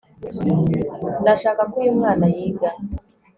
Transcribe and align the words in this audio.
ndashaka 1.21 1.61
ko 1.71 1.75
uyu 1.81 1.93
mwana 1.97 2.25
yiga 2.33 2.69